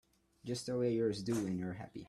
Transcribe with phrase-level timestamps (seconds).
[0.45, 1.99] Just the way yours do when you're happy.